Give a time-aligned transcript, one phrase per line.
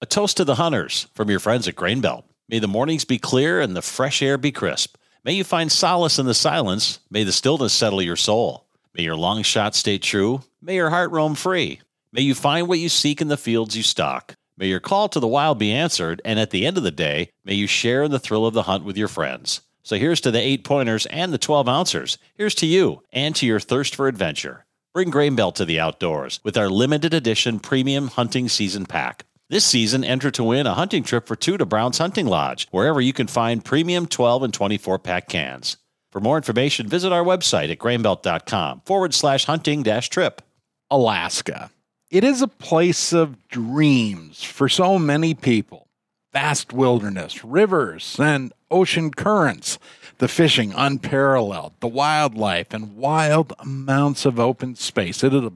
[0.00, 2.24] A toast to the hunters from your friends at Grain Belt.
[2.48, 4.96] May the mornings be clear and the fresh air be crisp.
[5.24, 7.00] May you find solace in the silence.
[7.10, 8.68] May the stillness settle your soul.
[8.94, 10.42] May your long shots stay true.
[10.62, 11.80] May your heart roam free.
[12.12, 14.36] May you find what you seek in the fields you stalk.
[14.56, 17.32] May your call to the wild be answered, and at the end of the day,
[17.44, 19.62] may you share in the thrill of the hunt with your friends.
[19.82, 22.18] So here's to the eight pointers and the 12 ouncers.
[22.34, 24.64] Here's to you and to your thirst for adventure.
[24.94, 29.24] Bring Grain Belt to the outdoors with our limited edition premium hunting season pack.
[29.50, 33.00] This season, enter to win a hunting trip for two to Brown's Hunting Lodge, wherever
[33.00, 35.78] you can find premium 12 and 24 pack cans.
[36.12, 40.42] For more information, visit our website at grainbelt.com forward slash hunting dash trip.
[40.90, 41.70] Alaska.
[42.10, 45.88] It is a place of dreams for so many people.
[46.30, 49.78] Vast wilderness, rivers, and ocean currents,
[50.18, 55.24] the fishing unparalleled, the wildlife, and wild amounts of open space.
[55.24, 55.52] It is a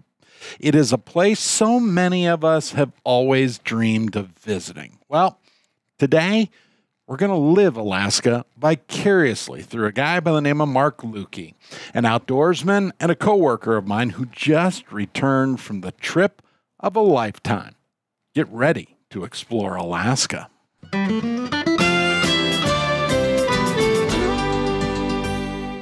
[0.58, 4.98] it is a place so many of us have always dreamed of visiting.
[5.08, 5.38] Well,
[5.98, 6.50] today
[7.06, 11.54] we're going to live Alaska vicariously through a guy by the name of Mark Lewke,
[11.92, 16.42] an outdoorsman and a coworker of mine who just returned from the trip
[16.80, 17.74] of a lifetime.
[18.34, 20.48] Get ready to explore Alaska.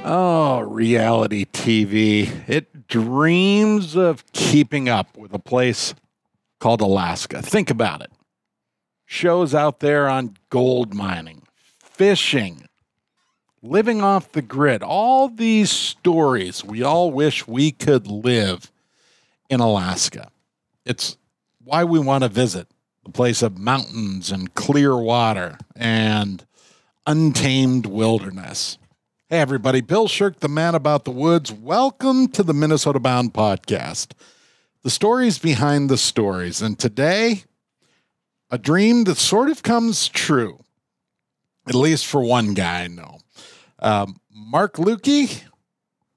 [0.03, 2.49] Oh, reality TV.
[2.49, 5.95] It dreams of keeping up with a place
[6.59, 7.41] called Alaska.
[7.41, 8.11] Think about it.
[9.05, 11.43] Shows out there on gold mining,
[11.79, 12.67] fishing,
[13.63, 14.83] living off the grid.
[14.83, 18.71] All these stories we all wish we could live
[19.49, 20.29] in Alaska.
[20.85, 21.17] It's
[21.63, 22.67] why we want to visit
[23.05, 26.45] the place of mountains and clear water and
[27.07, 28.77] untamed wilderness.
[29.31, 31.53] Hey, everybody, Bill Sherck, the man about the woods.
[31.53, 34.07] Welcome to the Minnesota Bound podcast.
[34.83, 36.61] The stories behind the stories.
[36.61, 37.45] And today,
[38.49, 40.59] a dream that sort of comes true,
[41.65, 43.19] at least for one guy I know.
[43.79, 45.45] Um, Mark Lewke,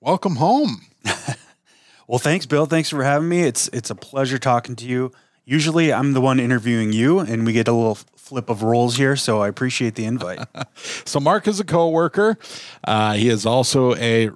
[0.00, 0.80] welcome home.
[2.08, 2.66] well, thanks, Bill.
[2.66, 3.42] Thanks for having me.
[3.42, 5.12] It's it's a pleasure talking to you.
[5.44, 9.16] Usually, I'm the one interviewing you, and we get a little flip of roles here,
[9.16, 10.40] so I appreciate the invite.
[11.04, 12.38] so Mark is a coworker.
[12.82, 14.30] Uh, he is also a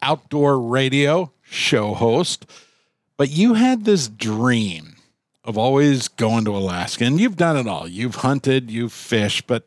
[0.00, 2.50] outdoor radio show host.
[3.18, 4.96] But you had this dream
[5.44, 7.86] of always going to Alaska, and you've done it all.
[7.86, 9.66] You've hunted, you've fished, but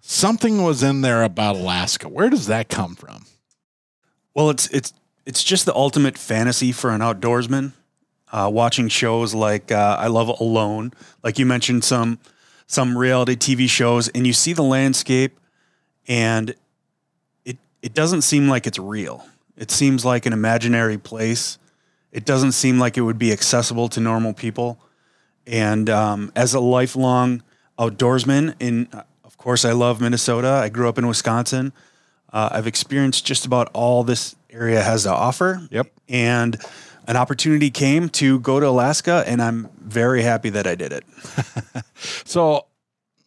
[0.00, 2.08] something was in there about Alaska.
[2.08, 3.26] Where does that come from?
[4.34, 4.92] Well, it's it's
[5.26, 7.74] it's just the ultimate fantasy for an outdoorsman.
[8.32, 12.20] Uh, watching shows like uh, I love Alone, like you mentioned some
[12.70, 15.36] some reality TV shows and you see the landscape
[16.06, 16.54] and
[17.44, 19.26] it it doesn't seem like it's real.
[19.56, 21.58] It seems like an imaginary place.
[22.12, 24.78] It doesn't seem like it would be accessible to normal people.
[25.48, 27.42] And um, as a lifelong
[27.76, 28.88] outdoorsman, in
[29.24, 30.50] of course I love Minnesota.
[30.50, 31.72] I grew up in Wisconsin.
[32.32, 35.66] Uh, I've experienced just about all this area has to offer.
[35.72, 35.88] Yep.
[36.08, 36.56] And
[37.10, 41.04] an opportunity came to go to Alaska, and I'm very happy that I did it.
[42.24, 42.66] so,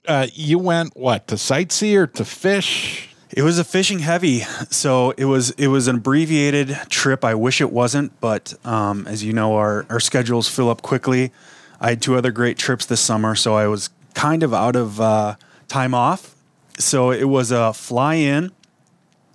[0.07, 3.09] uh, you went what to sightsee or to fish?
[3.31, 4.39] It was a fishing heavy,
[4.69, 7.25] so it was it was an abbreviated trip.
[7.25, 11.33] I wish it wasn't, but um, as you know, our our schedules fill up quickly.
[11.81, 15.01] I had two other great trips this summer, so I was kind of out of
[15.01, 15.35] uh,
[15.67, 16.35] time off.
[16.79, 18.53] So it was a fly in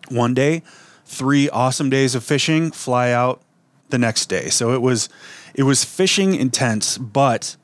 [0.09, 0.63] one day,
[1.05, 3.43] three awesome days of fishing, fly out
[3.91, 4.49] the next day.
[4.49, 5.09] So it was
[5.55, 7.57] it was fishing intense, but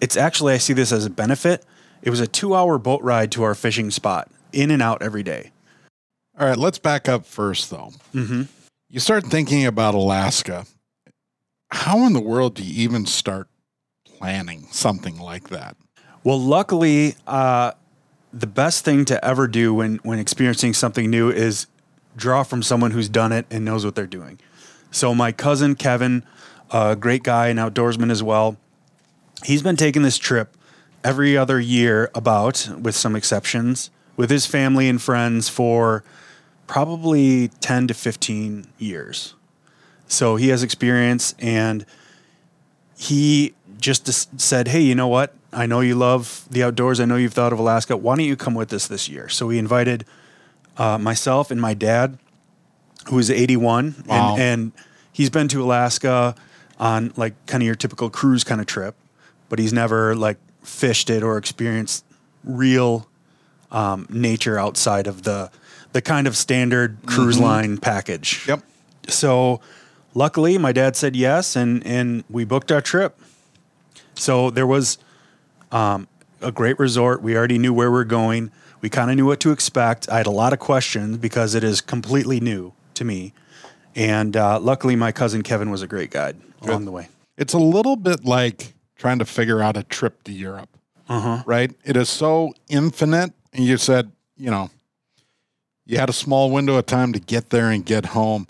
[0.00, 1.64] it's actually I see this as a benefit.
[2.02, 5.50] It was a 2-hour boat ride to our fishing spot, in and out every day.
[6.38, 7.92] All right, let's back up first though.
[8.14, 8.42] Mm-hmm.
[8.88, 10.66] You start thinking about Alaska.
[11.70, 13.48] How in the world do you even start
[14.04, 15.76] planning something like that?
[16.24, 17.72] Well, luckily, uh,
[18.32, 21.66] the best thing to ever do when when experiencing something new is
[22.16, 24.38] draw from someone who's done it and knows what they're doing.
[24.90, 26.24] So my cousin Kevin,
[26.70, 28.56] a great guy, an outdoorsman as well,
[29.44, 30.56] he's been taking this trip
[31.04, 36.02] every other year about, with some exceptions, with his family and friends for
[36.66, 39.34] probably 10 to 15 years.
[40.08, 41.84] So he has experience and
[42.96, 45.34] he just said, Hey, you know what?
[45.52, 47.00] I know you love the outdoors.
[47.00, 47.96] I know you've thought of Alaska.
[47.96, 49.28] Why don't you come with us this year?
[49.28, 50.04] So he invited
[50.76, 52.18] uh, myself and my dad
[53.08, 54.34] who's 81 wow.
[54.34, 54.72] and, and
[55.12, 56.34] he's been to Alaska
[56.78, 58.94] on like kind of your typical cruise kind of trip,
[59.48, 62.04] but he's never like fished it or experienced
[62.44, 63.08] real
[63.70, 65.50] um, nature outside of the
[65.92, 67.44] the kind of standard cruise mm-hmm.
[67.44, 68.46] line package.
[68.46, 68.62] Yep.
[69.08, 69.60] So
[70.14, 73.18] luckily my dad said yes and and we booked our trip.
[74.14, 74.98] So there was
[75.70, 76.08] Um,
[76.40, 77.20] a great resort.
[77.20, 78.50] We already knew where we are going.
[78.80, 80.08] We kind of knew what to expect.
[80.08, 83.32] I had a lot of questions because it is completely new to me.
[83.96, 87.08] And uh, luckily, my cousin Kevin was a great guide along the way.
[87.36, 90.68] It's a little bit like trying to figure out a trip to Europe,
[91.08, 91.42] uh-huh.
[91.46, 91.72] right?
[91.84, 93.32] It is so infinite.
[93.52, 94.70] And you said, you know,
[95.86, 98.46] you had a small window of time to get there and get home.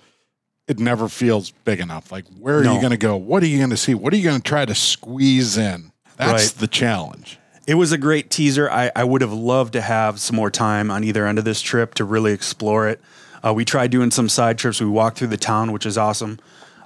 [0.66, 2.10] It never feels big enough.
[2.12, 2.74] Like, where are No.
[2.74, 3.16] you going to go?
[3.16, 3.94] What are you going to see?
[3.94, 5.92] What are you going to try to squeeze in?
[6.16, 6.60] That's Right.
[6.60, 7.38] the challenge.
[7.66, 8.70] It was a great teaser.
[8.70, 11.60] I, I would have loved to have some more time on either end of this
[11.60, 13.00] trip to really explore it.
[13.44, 14.80] Uh, we tried doing some side trips.
[14.80, 16.38] We walked through the town, which is awesome.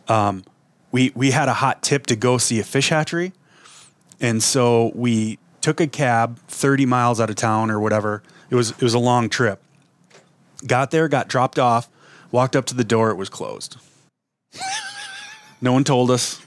[0.09, 0.45] Um,
[0.91, 3.33] we we had a hot tip to go see a fish hatchery,
[4.21, 8.23] and so we took a cab 30 miles out of town or whatever.
[8.51, 9.63] It was it was a long trip.
[10.67, 11.89] Got there, got dropped off,
[12.31, 13.11] walked up to the door.
[13.11, 13.77] It was closed.
[15.61, 16.41] no one told us.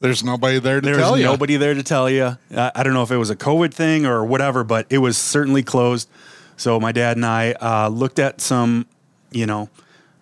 [0.00, 1.24] There's nobody there to There tell you.
[1.24, 2.38] nobody there to tell you.
[2.56, 5.18] I, I don't know if it was a COVID thing or whatever, but it was
[5.18, 6.08] certainly closed.
[6.56, 8.86] So my dad and I uh, looked at some,
[9.30, 9.68] you know,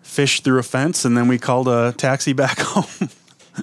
[0.02, 3.08] fish through a fence, and then we called a taxi back home.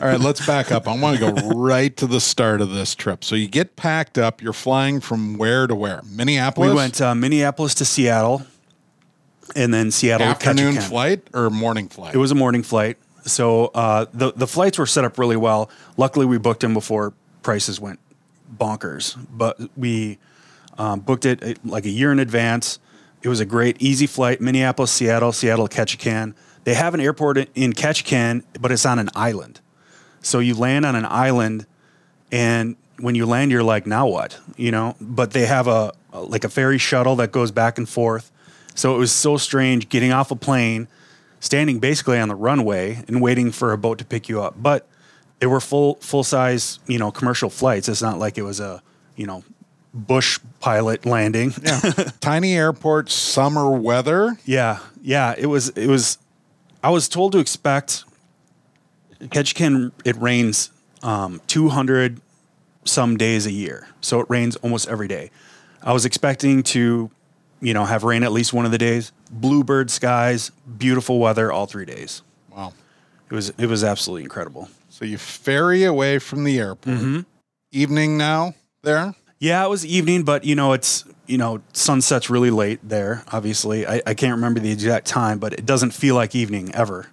[0.02, 0.88] All right, let's back up.
[0.88, 3.24] I want to go right to the start of this trip.
[3.24, 4.42] So you get packed up.
[4.42, 6.02] You're flying from where to where?
[6.04, 6.70] Minneapolis.
[6.70, 8.46] we went uh, Minneapolis to Seattle,
[9.56, 12.14] and then Seattle to afternoon flight or morning flight.
[12.14, 15.70] It was a morning flight, so uh, the the flights were set up really well.
[15.96, 18.00] Luckily, we booked them before prices went
[18.54, 19.16] bonkers.
[19.32, 20.18] But we
[20.78, 22.80] um, booked it uh, like a year in advance.
[23.26, 24.40] It was a great, easy flight.
[24.40, 26.36] Minneapolis, Seattle, Seattle, Ketchikan.
[26.64, 29.62] They have an airport in Ketchikan, but it's on an island.
[30.22, 31.66] So you land on an island,
[32.32, 34.40] and when you land, you're like, now what?
[34.58, 34.96] You know.
[35.02, 38.32] But they have a like a ferry shuttle that goes back and forth.
[38.76, 40.88] So it was so strange getting off a plane,
[41.40, 44.54] standing basically on the runway and waiting for a boat to pick you up.
[44.56, 44.88] But
[45.40, 47.90] they were full full size, you know, commercial flights.
[47.90, 48.84] It's not like it was a
[49.16, 49.44] you know
[49.96, 51.54] bush pilot landing.
[51.64, 51.80] yeah.
[52.20, 54.38] Tiny airport, summer weather.
[54.46, 55.34] Yeah, yeah.
[55.38, 55.70] It was.
[55.70, 56.18] It was.
[56.84, 58.04] I was told to expect.
[59.20, 59.92] Ketchikan.
[60.04, 60.70] It rains
[61.02, 62.22] um, two hundred
[62.84, 65.32] some days a year, so it rains almost every day.
[65.82, 67.10] I was expecting to,
[67.62, 69.12] you know, have rain at least one of the days.
[69.32, 72.22] Bluebird skies, beautiful weather all three days.
[72.52, 72.74] Wow.
[73.30, 73.50] It was.
[73.58, 74.70] It was absolutely incredible.
[74.90, 76.98] So you ferry away from the airport.
[76.98, 77.20] Mm-hmm.
[77.72, 78.54] Evening now
[78.84, 79.14] there.
[79.46, 83.24] Yeah, it was evening, but you know, it's you know, sunset's really late there.
[83.32, 87.10] Obviously, I, I can't remember the exact time, but it doesn't feel like evening ever.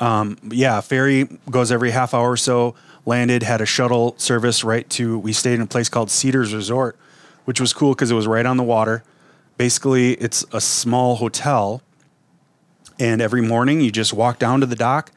[0.00, 2.74] Um, yeah, ferry goes every half hour or so.
[3.04, 5.18] Landed, had a shuttle service right to.
[5.18, 6.96] We stayed in a place called Cedars Resort,
[7.44, 9.04] which was cool because it was right on the water.
[9.58, 11.82] Basically, it's a small hotel,
[12.98, 15.12] and every morning you just walk down to the dock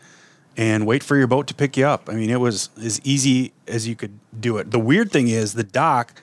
[0.57, 2.09] and wait for your boat to pick you up.
[2.09, 4.71] I mean, it was as easy as you could do it.
[4.71, 6.13] The weird thing is the dock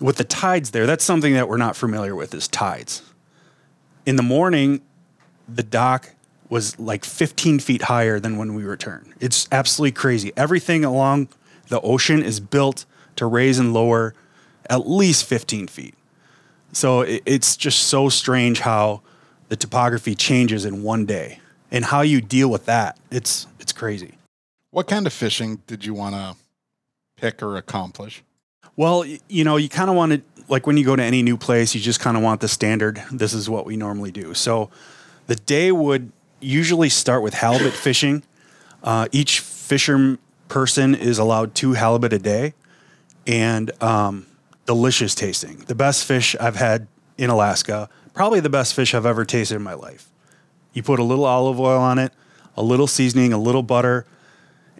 [0.00, 3.02] with the tides there, that's something that we're not familiar with is tides.
[4.06, 4.80] In the morning,
[5.48, 6.14] the dock
[6.48, 9.12] was like 15 feet higher than when we returned.
[9.20, 10.32] It's absolutely crazy.
[10.36, 11.28] Everything along
[11.68, 14.14] the ocean is built to raise and lower
[14.70, 15.94] at least 15 feet.
[16.72, 19.02] So it's just so strange how
[19.48, 21.40] the topography changes in one day
[21.70, 22.98] and how you deal with that.
[23.10, 24.14] It's it's crazy.
[24.70, 26.36] What kind of fishing did you want to
[27.16, 28.22] pick or accomplish?
[28.78, 31.36] Well, you know, you kind of want to like when you go to any new
[31.36, 33.02] place, you just kind of want the standard.
[33.10, 34.34] This is what we normally do.
[34.34, 34.70] So
[35.26, 38.22] the day would usually start with halibut fishing.
[38.84, 40.16] Uh, each fisher
[40.46, 42.54] person is allowed two halibut a day,
[43.26, 44.28] and um,
[44.64, 45.56] delicious tasting.
[45.66, 46.86] The best fish I've had
[47.18, 47.88] in Alaska.
[48.14, 50.08] Probably the best fish I've ever tasted in my life.
[50.72, 52.12] You put a little olive oil on it,
[52.56, 54.06] a little seasoning, a little butter,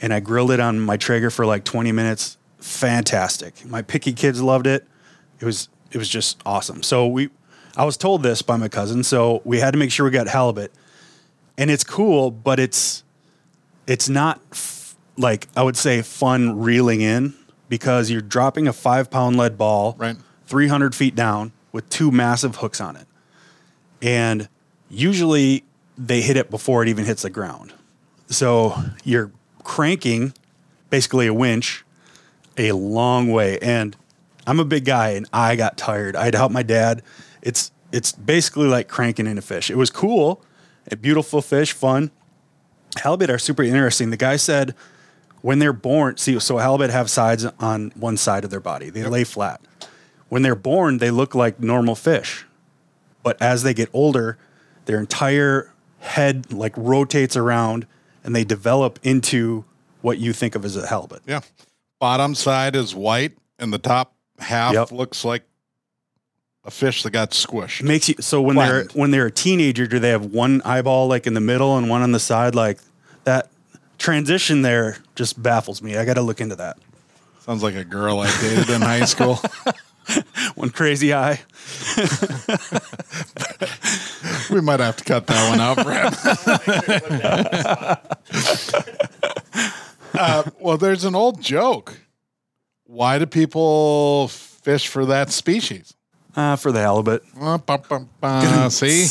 [0.00, 2.37] and I grilled it on my Traeger for like 20 minutes.
[2.58, 3.64] Fantastic.
[3.64, 4.86] My picky kids loved it.
[5.40, 6.82] It was it was just awesome.
[6.82, 7.30] So we
[7.76, 10.26] I was told this by my cousin, so we had to make sure we got
[10.28, 10.72] halibut.
[11.56, 13.04] And it's cool, but it's
[13.86, 17.34] it's not f- like I would say fun reeling in
[17.68, 20.16] because you're dropping a 5 pound lead ball Right.
[20.46, 23.06] 300 feet down with two massive hooks on it.
[24.00, 24.48] And
[24.88, 25.64] usually
[25.96, 27.72] they hit it before it even hits the ground.
[28.28, 28.74] So
[29.04, 29.32] you're
[29.64, 30.32] cranking
[30.90, 31.84] basically a winch
[32.58, 33.58] a long way.
[33.60, 33.96] And
[34.46, 36.16] I'm a big guy and I got tired.
[36.16, 37.02] I had to help my dad.
[37.42, 39.70] It's it's basically like cranking in a fish.
[39.70, 40.42] It was cool,
[40.90, 42.10] a beautiful fish, fun.
[42.96, 44.10] Halibut are super interesting.
[44.10, 44.74] The guy said
[45.40, 48.90] when they're born, see, so halibut have sides on one side of their body.
[48.90, 49.60] They lay flat.
[50.28, 52.44] When they're born, they look like normal fish.
[53.22, 54.36] But as they get older,
[54.84, 57.86] their entire head like rotates around
[58.24, 59.64] and they develop into
[60.00, 61.22] what you think of as a halibut.
[61.26, 61.40] Yeah.
[62.00, 64.92] Bottom side is white and the top half Yep.
[64.92, 65.42] looks like
[66.64, 67.82] a fish that got squished.
[67.82, 68.90] makes you so when Flattened.
[68.90, 71.88] they're when they're a teenager, do they have one eyeball like in the middle and
[71.90, 72.54] one on the side?
[72.54, 72.78] Like
[73.24, 73.50] that
[73.98, 75.96] transition there just baffles me.
[75.96, 76.76] I got to look into that.
[77.40, 79.40] Sounds like a girl I dated in high school.
[80.54, 81.38] One crazy eye.
[84.50, 86.14] we might have to cut that one out, Brad.
[90.18, 91.98] uh, well, there's an old joke.
[92.84, 95.94] Why do people fish for that species?
[96.36, 97.22] Uh, for the halibut.
[97.40, 98.70] Uh, bum, bum, bum.
[98.70, 99.06] see?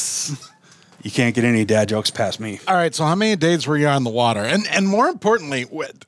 [1.04, 2.60] You can't get any dad jokes past me.
[2.68, 2.94] All right.
[2.94, 4.42] So, how many days were you on the water?
[4.42, 6.06] And and more importantly, what,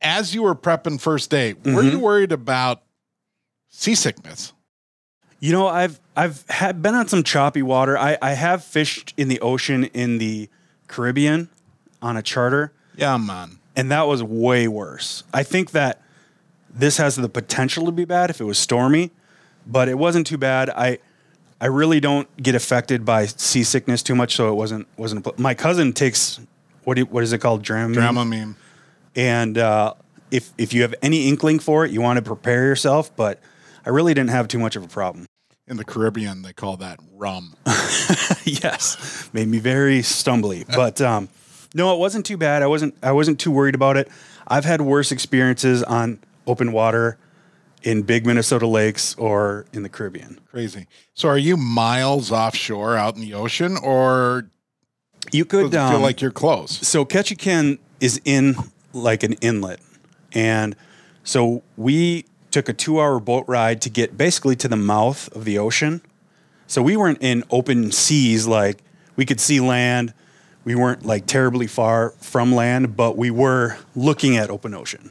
[0.00, 2.82] as you were prepping first day, were you worried about
[3.68, 4.52] seasickness?
[5.40, 7.96] You know, I've I've had been on some choppy water.
[7.98, 10.48] I, I have fished in the ocean in the
[10.88, 11.48] Caribbean
[12.02, 13.58] on a charter, Yeah, man.
[13.80, 15.24] And that was way worse.
[15.32, 16.02] I think that
[16.68, 19.10] this has the potential to be bad if it was stormy,
[19.66, 20.68] but it wasn't too bad.
[20.68, 20.98] I
[21.62, 25.26] I really don't get affected by seasickness too much, so it wasn't wasn't.
[25.26, 26.40] A, my cousin takes
[26.84, 27.64] what do you, what is it called?
[27.64, 27.94] Dramamine.
[27.94, 28.54] Dramamine.
[29.16, 29.94] And uh,
[30.30, 33.16] if if you have any inkling for it, you want to prepare yourself.
[33.16, 33.40] But
[33.86, 35.24] I really didn't have too much of a problem.
[35.66, 37.54] In the Caribbean, they call that rum.
[38.44, 40.66] yes, made me very stumbly.
[40.66, 41.30] But um,
[41.74, 42.62] no, it wasn't too bad.
[42.62, 44.08] I wasn't I wasn't too worried about it.
[44.46, 47.18] I've had worse experiences on open water
[47.82, 50.38] in big Minnesota lakes or in the Caribbean.
[50.50, 50.86] Crazy.
[51.14, 54.50] So, are you miles offshore out in the ocean, or
[55.32, 56.86] You could it feel um, like you're close?
[56.86, 58.56] so Ketchikan is in
[58.92, 59.80] like an inlet,
[60.32, 60.74] and
[61.24, 65.56] so we took a two-hour boat ride to get basically to the mouth of the
[65.58, 66.02] ocean.
[66.66, 68.78] So we weren't in open seas like
[69.16, 70.12] we could see land.
[70.70, 75.10] We weren't like terribly far from land, but we were looking at open ocean,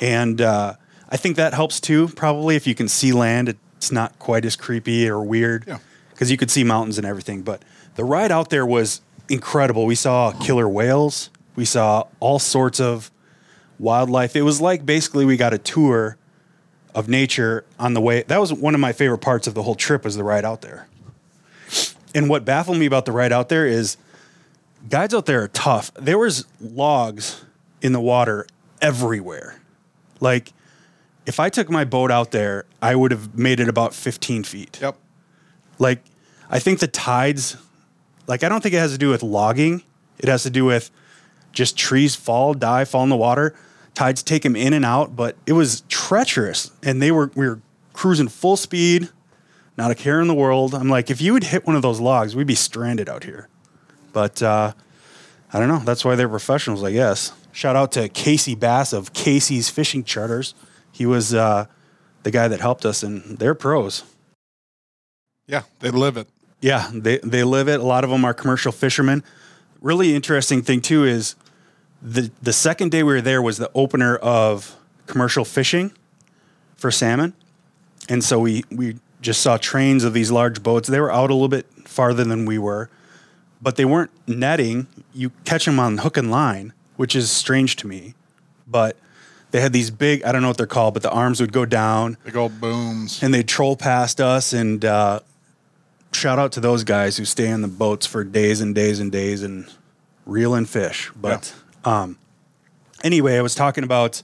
[0.00, 0.74] and uh,
[1.08, 2.06] I think that helps too.
[2.06, 3.48] Probably if you can see land,
[3.78, 5.78] it's not quite as creepy or weird Yeah.
[6.10, 7.42] because you could see mountains and everything.
[7.42, 7.64] But
[7.96, 9.86] the ride out there was incredible.
[9.86, 11.30] We saw killer whales.
[11.56, 13.10] We saw all sorts of
[13.80, 14.36] wildlife.
[14.36, 16.16] It was like basically we got a tour
[16.94, 18.22] of nature on the way.
[18.22, 20.60] That was one of my favorite parts of the whole trip was the ride out
[20.60, 20.86] there.
[22.14, 23.96] And what baffled me about the ride out there is
[24.88, 25.92] guides out there are tough.
[25.94, 27.44] There was logs
[27.82, 28.46] in the water
[28.80, 29.60] everywhere.
[30.20, 30.52] Like
[31.26, 34.78] if I took my boat out there, I would have made it about 15 feet
[34.80, 34.96] Yep.
[35.78, 36.02] like
[36.50, 37.56] I think the tides
[38.26, 39.82] like I don't think it has to do with logging.
[40.18, 40.90] It has to do with
[41.52, 43.54] just trees fall, die, fall in the water.
[43.94, 47.60] Tides take them in and out, but it was treacherous and they were we were
[47.92, 49.08] cruising full speed,
[49.76, 50.74] not a care in the world.
[50.74, 53.48] I'm like if you would hit one of those logs, we'd be stranded out here.
[54.12, 54.72] But uh
[55.52, 55.80] I don't know.
[55.80, 57.32] That's why they're professionals, I guess.
[57.52, 60.54] Shout out to Casey Bass of Casey's Fishing Charters.
[60.92, 61.66] He was uh,
[62.22, 64.04] the guy that helped us, and they're pros.
[65.46, 66.28] Yeah, they live it.
[66.60, 67.80] Yeah, they they live it.
[67.80, 69.24] A lot of them are commercial fishermen.
[69.80, 71.34] Really interesting thing too is
[72.00, 74.76] the the second day we were there was the opener of
[75.06, 75.90] commercial fishing
[76.76, 77.32] for salmon,
[78.08, 80.88] and so we we just saw trains of these large boats.
[80.88, 82.88] They were out a little bit farther than we were,
[83.60, 84.86] but they weren't netting.
[85.12, 88.14] You catch them on hook and line, which is strange to me.
[88.66, 88.96] But
[89.50, 91.64] they had these big I don't know what they're called, but the arms would go
[91.64, 93.22] down Big old booms.
[93.22, 95.20] and they troll past us and uh,
[96.12, 99.10] shout out to those guys who stay in the boats for days and days and
[99.12, 99.68] days and
[100.26, 102.16] reel in fish but um,
[103.02, 104.22] anyway i was talking about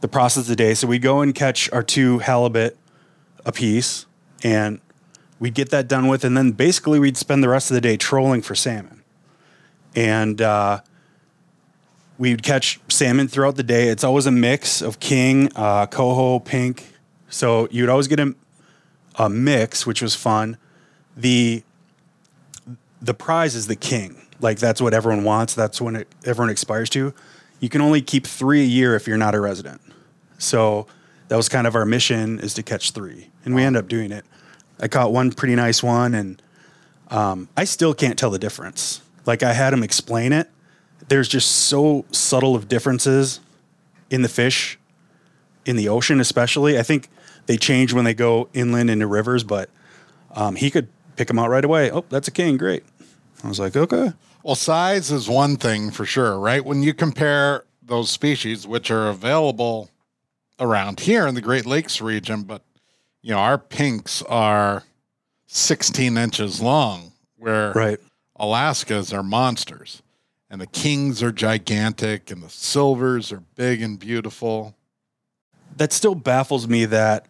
[0.00, 2.76] the process of the day so we'd go and catch our two halibut
[3.46, 4.06] a piece
[4.42, 4.80] and
[5.40, 7.96] we'd get that done with and then basically we'd spend the rest of the day
[7.96, 9.02] trolling for salmon
[9.96, 10.80] and uh,
[12.18, 16.90] we'd catch salmon throughout the day it's always a mix of king uh, coho pink
[17.30, 18.34] so you'd always get a,
[19.14, 20.58] a mix, which was fun.
[21.16, 21.62] The
[23.00, 24.26] the prize is the king.
[24.40, 25.54] Like that's what everyone wants.
[25.54, 27.14] That's when it, everyone expires to.
[27.60, 29.80] You can only keep three a year if you're not a resident.
[30.38, 30.86] So
[31.28, 34.12] that was kind of our mission is to catch three, and we end up doing
[34.12, 34.24] it.
[34.80, 36.42] I caught one pretty nice one, and
[37.08, 39.02] um, I still can't tell the difference.
[39.26, 40.50] Like I had him explain it.
[41.08, 43.40] There's just so subtle of differences
[44.10, 44.78] in the fish
[45.64, 46.78] in the ocean, especially.
[46.78, 47.08] I think
[47.46, 49.70] they change when they go inland into rivers, but
[50.34, 51.90] um, he could pick them out right away.
[51.90, 52.56] Oh, that's a king.
[52.56, 52.84] Great.
[53.44, 54.12] I was like, okay.
[54.42, 56.64] Well, size is one thing for sure, right?
[56.64, 59.90] When you compare those species, which are available
[60.58, 62.62] around here in the Great Lakes region, but
[63.22, 64.84] you know, our pinks are
[65.46, 67.98] 16 inches long, where Right.
[68.38, 70.02] Alaskas are monsters,
[70.48, 74.74] and the kings are gigantic, and the silvers are big and beautiful.
[75.76, 77.26] That still baffles me that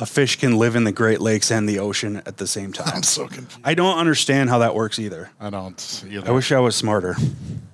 [0.00, 2.92] a fish can live in the Great Lakes and the ocean at the same time.
[2.96, 3.60] I'm so confused.
[3.64, 5.30] I don't understand how that works either.
[5.38, 6.28] I don't either.
[6.28, 7.14] I wish I was smarter.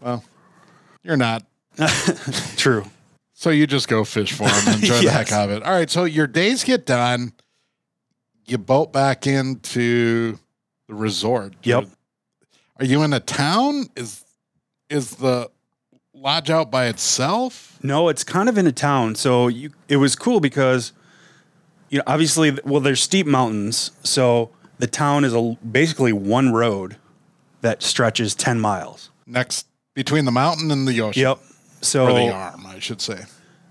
[0.01, 0.23] well,
[1.03, 1.45] you're not.
[2.57, 2.85] True.
[3.41, 5.63] So you just go fish for them, and enjoy the heck out of it.
[5.63, 5.89] All right.
[5.89, 7.33] So your days get done.
[8.45, 10.39] You boat back into
[10.89, 11.55] the resort.
[11.63, 11.89] Yep.
[12.79, 13.87] Are you in a town?
[13.97, 14.27] Is
[14.91, 15.51] is the
[16.13, 17.79] lodge out by itself?
[17.83, 19.15] No, it's kind of in a town.
[19.15, 20.93] So you, it was cool because,
[21.89, 23.93] you know, obviously, well, there's steep mountains.
[24.03, 26.99] So the town is a, basically one road
[27.63, 29.11] that stretches 10 miles.
[29.25, 31.23] Next between the mountain and the ocean.
[31.23, 31.39] Yep.
[31.81, 33.25] So Or the arm, I should say.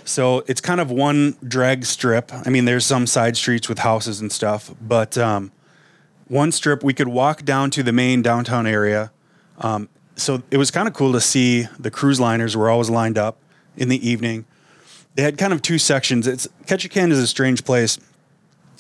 [0.06, 2.32] So it's kind of one drag strip.
[2.34, 5.51] I mean, there's some side streets with houses and stuff, but um,
[6.28, 9.12] one strip we could walk down to the main downtown area.
[9.60, 13.18] Um, so it was kind of cool to see the cruise liners were always lined
[13.18, 13.38] up
[13.78, 14.46] in the evening.
[15.16, 16.28] They had kind of two sections.
[16.28, 18.00] It's Ketchikan is a strange place.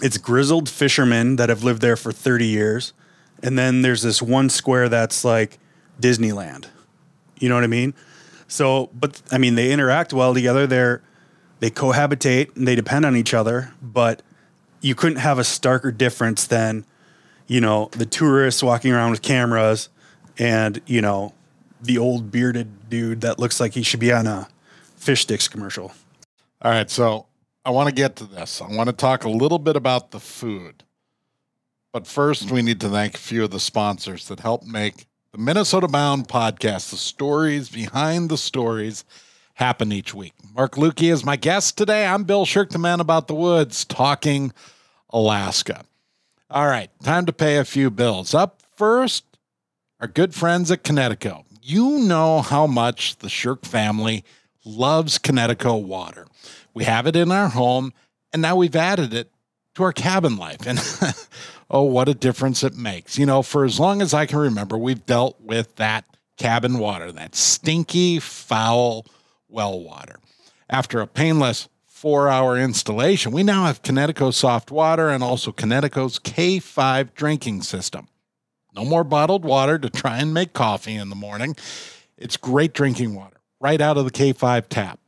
[0.01, 2.93] It's grizzled fishermen that have lived there for 30 years,
[3.43, 5.59] and then there's this one square that's like
[5.99, 6.67] Disneyland.
[7.39, 7.93] You know what I mean?
[8.49, 10.67] So, but I mean, they interact well together.
[10.67, 11.01] They're
[11.59, 13.71] they cohabitate and they depend on each other.
[13.81, 14.21] But
[14.81, 16.85] you couldn't have a starker difference than,
[17.47, 19.89] you know, the tourists walking around with cameras,
[20.37, 21.33] and you know,
[21.81, 24.47] the old bearded dude that looks like he should be on a
[24.97, 25.93] fish sticks commercial.
[26.61, 27.27] All right, so
[27.63, 28.61] I want to get to this.
[28.61, 30.83] I want to talk a little bit about the food.
[31.93, 35.37] But first, we need to thank a few of the sponsors that help make the
[35.37, 39.05] Minnesota Bound podcast, the stories behind the stories,
[39.53, 40.33] happen each week.
[40.55, 42.07] Mark Lewke is my guest today.
[42.07, 44.53] I'm Bill Sherck, the man about the woods, talking
[45.11, 45.85] Alaska.
[46.49, 48.33] All right, time to pay a few bills.
[48.33, 49.23] Up first,
[49.99, 51.43] our good friends at Kinetico.
[51.61, 54.23] You know how much the Sherck family
[54.65, 56.25] loves Kinetico water.
[56.73, 57.93] We have it in our home,
[58.33, 59.29] and now we've added it
[59.75, 60.65] to our cabin life.
[60.65, 60.79] And
[61.69, 63.17] oh, what a difference it makes.
[63.17, 66.05] You know, for as long as I can remember, we've dealt with that
[66.37, 69.05] cabin water, that stinky, foul
[69.47, 70.19] well water.
[70.69, 76.19] After a painless four hour installation, we now have Kinetico soft water and also Kinetico's
[76.19, 78.07] K5 drinking system.
[78.75, 81.55] No more bottled water to try and make coffee in the morning.
[82.17, 84.99] It's great drinking water right out of the K5 tap.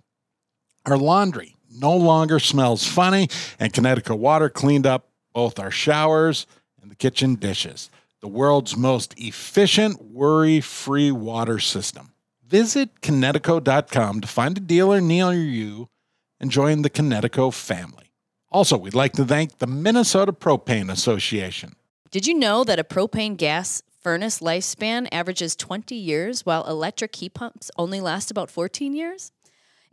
[0.86, 6.46] Our laundry no longer smells funny, and Kinetico water cleaned up both our showers
[6.82, 7.90] and the kitchen dishes.
[8.22, 12.14] The world's most efficient, worry free water system.
[12.48, 15.90] Visit Kinetico.com to find a dealer near you
[16.40, 18.12] and join the Kinetico family.
[18.52, 21.74] Also, we'd like to thank the Minnesota Propane Association.
[22.12, 27.34] Did you know that a propane gas furnace lifespan averages 20 years while electric heat
[27.34, 29.32] pumps only last about 14 years?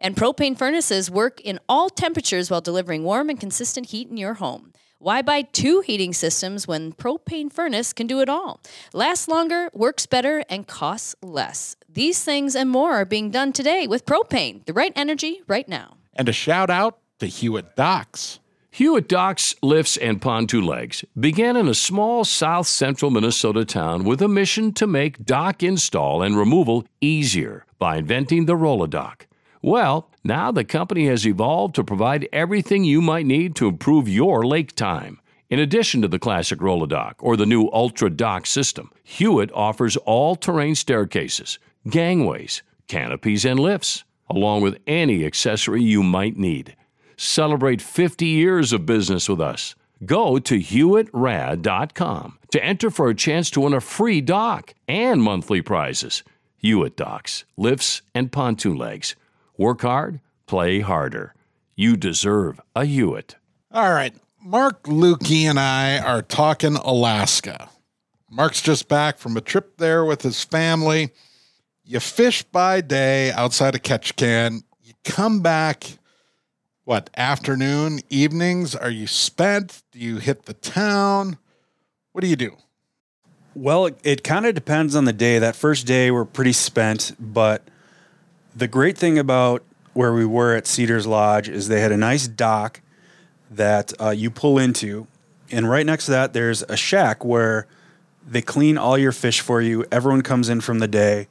[0.00, 4.34] And propane furnaces work in all temperatures while delivering warm and consistent heat in your
[4.34, 4.72] home.
[5.00, 8.60] Why buy two heating systems when propane furnace can do it all?
[8.92, 11.76] Lasts longer, works better, and costs less.
[11.88, 15.98] These things and more are being done today with propane, the right energy right now.
[16.14, 18.40] And a shout out to Hewitt Docks.
[18.72, 24.20] Hewitt Docks, Lifts, and Pontoon Legs began in a small south central Minnesota town with
[24.20, 29.27] a mission to make dock install and removal easier by inventing the Roll-A-Dock.
[29.62, 34.46] Well, now the company has evolved to provide everything you might need to improve your
[34.46, 35.20] lake time.
[35.50, 40.36] In addition to the classic Roll-A-Dock or the new Ultra Dock system, Hewitt offers all
[40.36, 46.76] terrain staircases, gangways, canopies, and lifts, along with any accessory you might need.
[47.16, 49.74] Celebrate 50 years of business with us.
[50.04, 55.62] Go to HewittRad.com to enter for a chance to win a free dock and monthly
[55.62, 56.22] prizes.
[56.58, 59.16] Hewitt Docks, lifts, and pontoon legs.
[59.58, 61.34] Work hard, play harder.
[61.74, 63.34] You deserve a Hewitt.
[63.72, 64.14] All right.
[64.40, 67.68] Mark Lewke and I are talking Alaska.
[68.30, 71.10] Mark's just back from a trip there with his family.
[71.84, 74.62] You fish by day outside of Ketchikan.
[74.80, 75.98] You come back,
[76.84, 78.76] what, afternoon, evenings?
[78.76, 79.82] Are you spent?
[79.90, 81.36] Do you hit the town?
[82.12, 82.56] What do you do?
[83.56, 85.40] Well, it, it kind of depends on the day.
[85.40, 87.66] That first day, we're pretty spent, but
[88.58, 92.26] the great thing about where we were at Cedars Lodge is they had a nice
[92.26, 92.80] dock
[93.52, 95.06] that uh, you pull into,
[95.50, 97.66] and right next to that, there's a shack where
[98.26, 99.84] they clean all your fish for you.
[99.92, 101.28] Everyone comes in from the day.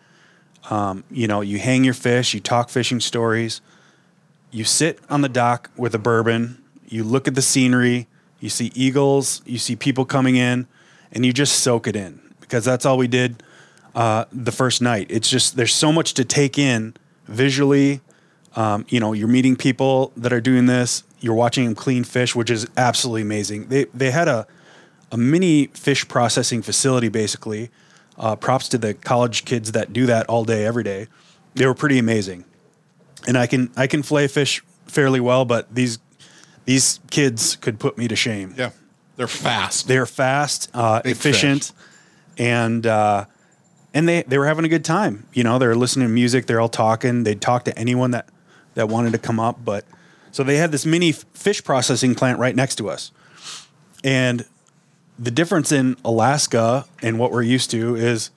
[0.69, 3.61] Um, you know, you hang your fish, you talk fishing stories,
[4.51, 8.07] you sit on the dock with a bourbon, you look at the scenery,
[8.39, 10.67] you see eagles, you see people coming in,
[11.11, 13.43] and you just soak it in because that's all we did
[13.95, 15.07] uh, the first night.
[15.09, 16.95] It's just there's so much to take in
[17.27, 18.01] visually.
[18.55, 21.03] Um, you know, you're meeting people that are doing this.
[21.19, 23.67] you're watching them clean fish, which is absolutely amazing.
[23.67, 24.47] They they had a
[25.11, 27.69] a mini fish processing facility basically.
[28.17, 31.07] Uh, props to the college kids that do that all day, every day.
[31.53, 32.45] They were pretty amazing,
[33.27, 35.99] and I can I can fillet fish fairly well, but these
[36.65, 38.55] these kids could put me to shame.
[38.57, 38.71] Yeah.
[39.17, 39.87] They're fast.
[39.87, 41.71] They're fast, uh, efficient,
[42.37, 43.25] and uh,
[43.97, 45.25] and they they were having a good time.
[45.33, 46.45] You know, they were listening to music.
[46.45, 47.23] They're all talking.
[47.23, 48.29] They'd talk to anyone that
[48.75, 49.65] that wanted to come up.
[49.65, 49.85] But
[50.31, 53.11] so they had this mini fish processing plant right next to us,
[54.03, 54.45] and
[55.17, 58.29] the difference in Alaska and what we're used to is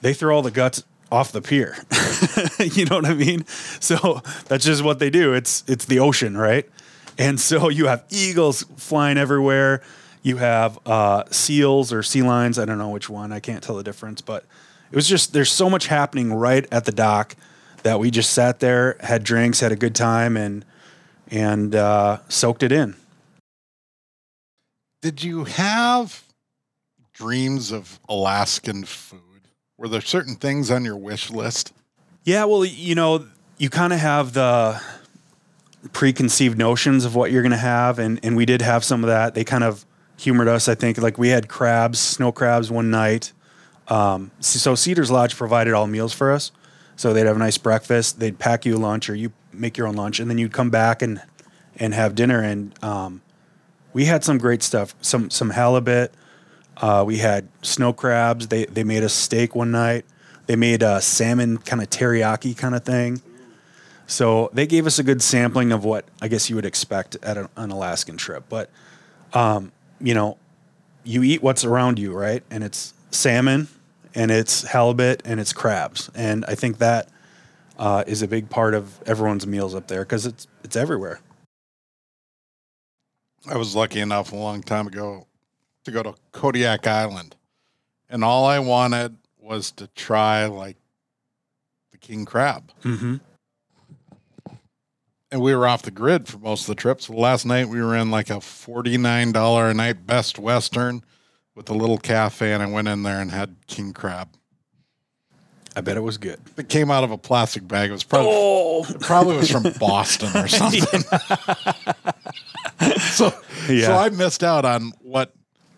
[0.00, 0.82] they throw all the guts
[1.12, 1.76] off the pier.
[2.58, 3.46] you know what I mean?
[3.78, 5.32] So that's just what they do.
[5.32, 6.68] It's it's the ocean, right?
[7.16, 9.80] And so you have eagles flying everywhere.
[10.24, 12.58] You have uh, seals or sea lions.
[12.58, 13.30] I don't know which one.
[13.30, 14.22] I can't tell the difference.
[14.22, 14.44] But
[14.90, 17.36] it was just there's so much happening right at the dock
[17.82, 20.64] that we just sat there, had drinks, had a good time, and
[21.30, 22.96] and uh, soaked it in.
[25.02, 26.24] Did you have
[27.12, 29.20] dreams of Alaskan food?
[29.76, 31.72] Were there certain things on your wish list?
[32.24, 33.26] Yeah, well, you know,
[33.58, 34.82] you kind of have the
[35.92, 39.08] preconceived notions of what you're going to have, and and we did have some of
[39.08, 39.34] that.
[39.34, 39.84] They kind of
[40.16, 40.98] humored us, I think.
[40.98, 43.32] Like we had crabs, snow crabs one night.
[43.88, 46.52] Um, so Cedars Lodge provided all meals for us.
[46.96, 48.18] So they'd have a nice breakfast.
[48.18, 51.00] They'd pack you lunch, or you make your own lunch, and then you'd come back
[51.00, 51.22] and
[51.76, 52.42] and have dinner.
[52.42, 53.22] And um,
[53.92, 54.94] we had some great stuff.
[55.00, 56.12] Some some halibut.
[56.76, 58.48] Uh, we had snow crabs.
[58.48, 60.04] They they made a steak one night.
[60.46, 63.22] They made a salmon kind of teriyaki kind of thing.
[64.06, 67.36] So they gave us a good sampling of what I guess you would expect at
[67.36, 68.44] a, an Alaskan trip.
[68.48, 68.70] But
[69.34, 69.70] um,
[70.00, 70.36] you know,
[71.04, 72.42] you eat what's around you, right?
[72.50, 73.68] And it's salmon,
[74.14, 76.10] and it's halibut, and it's crabs.
[76.14, 77.08] And I think that
[77.78, 81.20] uh, is a big part of everyone's meals up there because it's it's everywhere.
[83.48, 85.26] I was lucky enough a long time ago
[85.84, 87.36] to go to Kodiak Island,
[88.10, 90.76] and all I wanted was to try like
[91.92, 92.70] the king crab.
[92.82, 93.16] Mm-hmm.
[95.30, 97.10] And we were off the grid for most of the trips.
[97.10, 101.04] Last night we were in like a forty-nine dollar a night Best Western
[101.58, 104.28] with a little cafe, and I went in there and had king crab.
[105.76, 106.40] I bet it was good.
[106.56, 107.90] It came out of a plastic bag.
[107.90, 108.32] It was probably
[108.94, 110.80] it probably was from Boston or something.
[113.00, 113.32] so,
[113.68, 113.86] Yeah.
[113.86, 115.32] so I missed out on what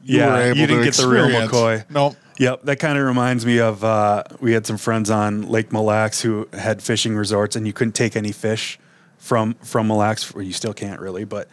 [0.04, 1.26] you Yeah, were able you didn't to get the real.
[1.28, 1.84] McCoy.
[1.90, 2.16] Nope.
[2.38, 5.84] Yep, that kind of reminds me of uh, we had some friends on Lake Mille
[5.84, 8.78] Lacs who had fishing resorts, and you couldn't take any fish
[9.18, 11.24] from from Mille Lacs, or you still can't really.
[11.24, 11.48] But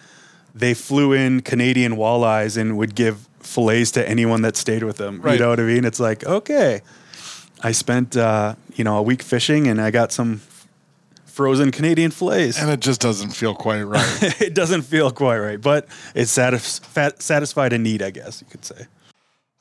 [0.56, 5.22] they flew in Canadian walleyes and would give fillets to anyone that stayed with them.
[5.22, 5.34] Right.
[5.34, 5.86] You know what I mean?
[5.86, 6.82] It's like okay,
[7.64, 10.42] I spent uh, you know a week fishing, and I got some
[11.26, 12.60] frozen Canadian fillets.
[12.60, 14.42] And it just doesn't feel quite right.
[14.42, 18.48] it doesn't feel quite right, but it satis- fat- satisfied a need, I guess you
[18.50, 18.88] could say.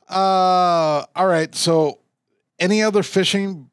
[0.09, 1.55] uh, all right.
[1.55, 1.99] So,
[2.59, 3.71] any other fishing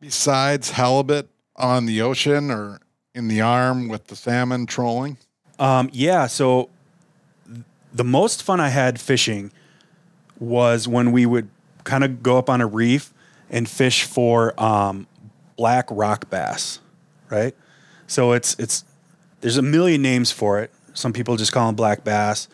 [0.00, 2.80] besides halibut on the ocean or
[3.14, 5.18] in the arm with the salmon trolling?
[5.58, 6.26] Um, yeah.
[6.26, 6.70] So
[7.94, 9.52] the most fun I had fishing
[10.38, 11.48] was when we would
[11.84, 13.12] kind of go up on a reef
[13.48, 15.06] and fish for um,
[15.56, 16.80] black rock bass,
[17.30, 17.54] right?
[18.06, 18.84] So it's it's
[19.40, 20.72] there's a million names for it.
[20.92, 22.48] Some people just call them black bass.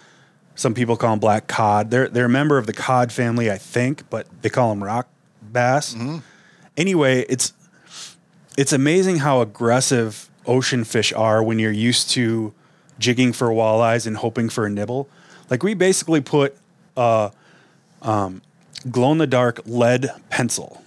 [0.54, 1.90] Some people call them black cod.
[1.90, 5.08] They're they're a member of the cod family, I think, but they call them rock
[5.40, 5.94] bass.
[6.76, 7.54] Anyway, it's
[8.58, 12.52] it's amazing how aggressive ocean fish are when you're used to
[12.98, 15.08] jigging for walleyes and hoping for a nibble.
[15.50, 16.56] Like we basically put
[16.96, 17.32] a
[18.02, 18.40] um,
[18.90, 20.82] glow in the dark lead pencil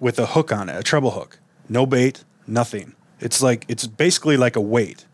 [0.00, 1.38] with a hook on it, a treble hook.
[1.68, 2.94] No bait, nothing.
[3.20, 5.04] It's like it's basically like a weight.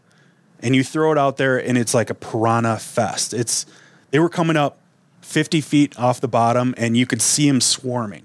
[0.61, 3.35] And you throw it out there and it's like a piranha fest.
[3.35, 3.66] It's
[4.11, 4.79] they were coming up
[5.20, 8.25] 50 feet off the bottom and you could see them swarming.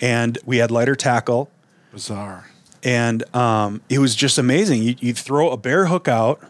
[0.00, 1.50] And we had lighter tackle
[1.92, 2.48] Bizarre.
[2.82, 4.82] and um, it was just amazing.
[4.82, 6.40] You, you throw a bare hook out,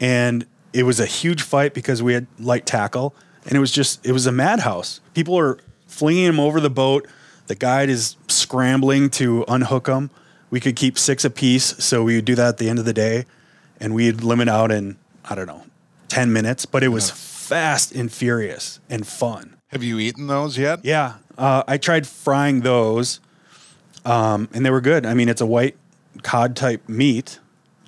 [0.00, 4.04] and it was a huge fight because we had light tackle, and it was just
[4.06, 5.00] it was a madhouse.
[5.14, 7.06] People are flinging him over the boat.
[7.46, 10.10] The guide is scrambling to unhook them.
[10.50, 12.92] We could keep six apiece, so we would do that at the end of the
[12.92, 13.24] day,
[13.78, 15.64] and we'd limit out in I don't know
[16.08, 16.66] ten minutes.
[16.66, 19.56] But it was fast and furious and fun.
[19.68, 20.84] Have you eaten those yet?
[20.84, 23.20] Yeah, uh, I tried frying those,
[24.04, 25.06] um, and they were good.
[25.06, 25.76] I mean, it's a white
[26.22, 27.38] cod type meat.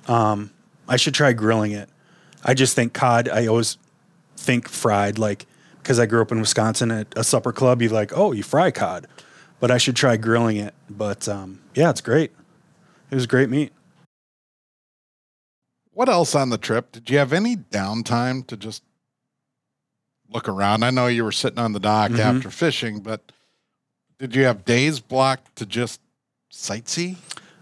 [0.07, 0.51] Um,
[0.87, 1.89] I should try grilling it.
[2.43, 3.29] I just think cod.
[3.29, 3.77] I always
[4.37, 5.45] think fried, like
[5.81, 7.81] because I grew up in Wisconsin at a supper club.
[7.81, 9.07] You're like, oh, you fry cod,
[9.59, 10.73] but I should try grilling it.
[10.89, 12.31] But um, yeah, it's great.
[13.11, 13.71] It was great meat.
[15.93, 16.91] what else on the trip?
[16.91, 18.81] Did you have any downtime to just
[20.29, 20.83] look around?
[20.83, 22.19] I know you were sitting on the dock Mhm.
[22.19, 23.31] after fishing, but
[24.17, 26.01] did you have days blocked to just
[26.51, 27.17] sightsee?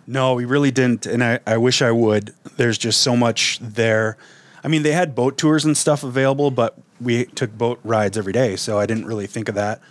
[0.07, 2.33] No, we really didn't, and I, I wish I would.
[2.55, 4.15] There's just so much there.
[4.63, 8.33] I mean, they had boat tours and stuff available, but we took boat rides every
[8.33, 9.81] day, so I didn't really think of that.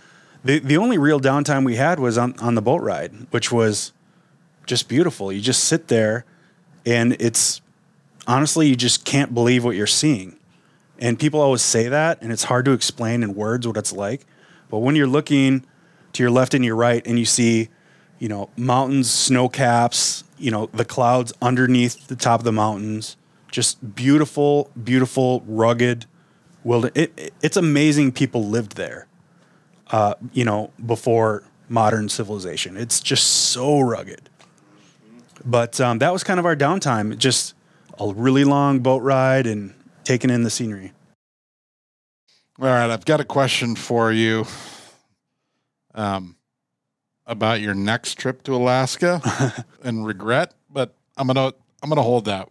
[0.43, 3.91] The the only real downtime we had was on, on the boat ride, which was
[4.65, 5.31] just beautiful.
[5.31, 6.25] You just sit there
[6.85, 7.61] and it's
[8.25, 10.37] honestly you just can't believe what you're seeing.
[10.97, 14.25] And people always say that, and it's hard to explain in words what it's like.
[14.69, 15.65] But when you're looking
[16.13, 17.69] to your left and your right and you see
[18.21, 23.17] you know, mountains, snow caps, you know, the clouds underneath the top of the mountains.
[23.51, 26.05] Just beautiful, beautiful, rugged
[26.63, 26.93] wilderness.
[26.95, 29.07] It, it- it's amazing people lived there,
[29.91, 32.77] uh, you know, before modern civilization.
[32.77, 34.29] It's just so rugged.
[35.43, 37.17] But um, that was kind of our downtime.
[37.17, 37.55] Just
[37.99, 40.93] a really long boat ride and taking in the scenery.
[42.59, 44.45] All right, I've got a question for you
[45.95, 46.35] um,
[47.25, 52.49] about your next trip to Alaska and regret, but I'm gonna I'm gonna hold that.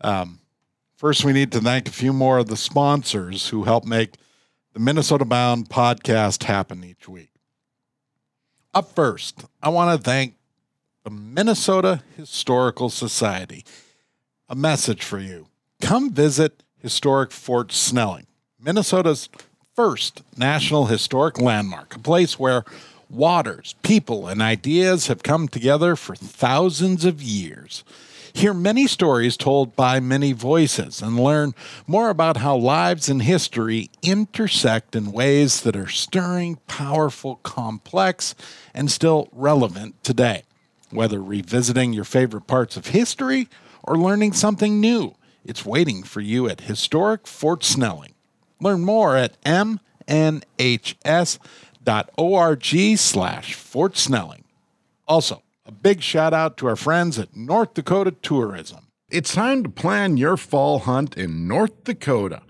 [0.00, 0.40] Um,
[0.96, 4.16] first, we need to thank a few more of the sponsors who help make
[4.72, 7.30] the Minnesota Bound podcast happen each week.
[8.74, 10.34] Up first, I want to thank
[11.02, 13.64] the Minnesota Historical Society.
[14.48, 15.46] A message for you:
[15.80, 18.26] Come visit historic Fort Snelling.
[18.60, 19.28] Minnesota's
[19.74, 22.64] first national historic landmark, a place where
[23.08, 27.84] waters, people, and ideas have come together for thousands of years.
[28.36, 31.54] Hear many stories told by many voices and learn
[31.86, 38.34] more about how lives and history intersect in ways that are stirring, powerful, complex,
[38.74, 40.42] and still relevant today.
[40.90, 43.48] Whether revisiting your favorite parts of history
[43.82, 48.12] or learning something new, it's waiting for you at Historic Fort Snelling.
[48.60, 49.78] Learn more at mnhs.org
[52.98, 54.44] slash Fort Snelling.
[55.08, 58.86] Also, a big shout out to our friends at North Dakota Tourism.
[59.10, 62.42] It's time to plan your fall hunt in North Dakota.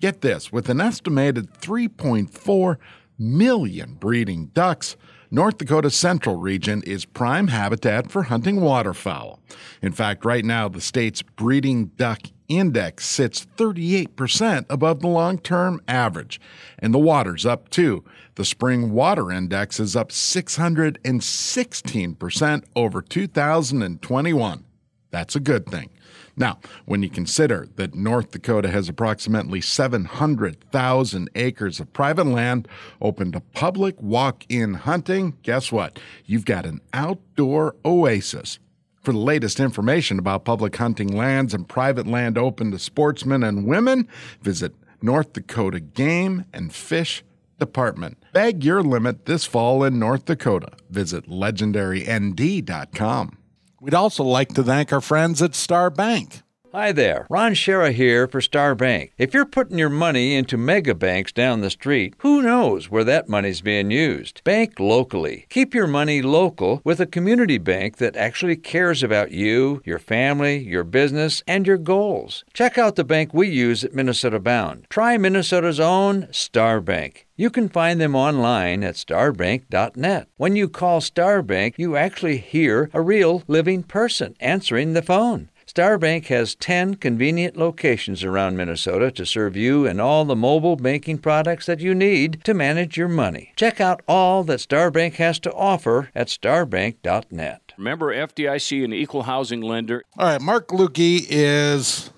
[0.00, 2.76] Get this with an estimated 3.4
[3.18, 4.96] million breeding ducks,
[5.30, 9.40] North Dakota's central region is prime habitat for hunting waterfowl.
[9.82, 15.80] In fact, right now, the state's breeding duck index sits 38% above the long term
[15.88, 16.38] average,
[16.78, 18.04] and the water's up too.
[18.36, 24.64] The spring water index is up 616% over 2021.
[25.10, 25.90] That's a good thing.
[26.36, 32.66] Now, when you consider that North Dakota has approximately 700,000 acres of private land
[33.00, 36.00] open to public walk in hunting, guess what?
[36.24, 38.58] You've got an outdoor oasis.
[39.04, 43.66] For the latest information about public hunting lands and private land open to sportsmen and
[43.66, 44.08] women,
[44.40, 47.22] visit North Dakota Game and Fish
[47.58, 48.16] Department.
[48.32, 50.68] Bag your limit this fall in North Dakota.
[50.88, 53.38] Visit legendarynd.com.
[53.82, 56.40] We'd also like to thank our friends at Star Bank.
[56.74, 59.12] Hi there, Ron Shera here for Star Bank.
[59.16, 63.28] If you're putting your money into mega banks down the street, who knows where that
[63.28, 64.42] money's being used?
[64.42, 65.46] Bank locally.
[65.50, 70.58] Keep your money local with a community bank that actually cares about you, your family,
[70.58, 72.44] your business, and your goals.
[72.54, 74.88] Check out the bank we use at Minnesota Bound.
[74.90, 77.28] Try Minnesota's own Star Bank.
[77.36, 80.28] You can find them online at starbank.net.
[80.36, 85.50] When you call Starbank, you actually hear a real living person answering the phone.
[85.74, 91.18] Starbank has 10 convenient locations around Minnesota to serve you and all the mobile banking
[91.18, 93.52] products that you need to manage your money.
[93.56, 97.72] Check out all that Starbank has to offer at starbank.net.
[97.76, 100.04] Remember, FDIC, an equal housing lender.
[100.16, 100.92] All right, Mark Lewke
[101.28, 102.10] is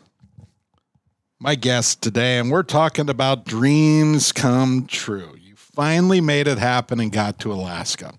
[1.40, 5.34] my guest today, and we're talking about dreams come true.
[5.40, 8.18] You finally made it happen and got to Alaska.